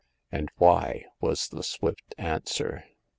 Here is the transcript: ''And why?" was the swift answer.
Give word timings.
''And 0.31 0.49
why?" 0.57 1.05
was 1.21 1.47
the 1.47 1.61
swift 1.61 2.15
answer. 2.17 2.85